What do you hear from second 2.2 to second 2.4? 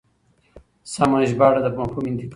دی.